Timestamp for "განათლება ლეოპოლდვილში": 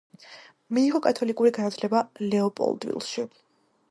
1.59-3.27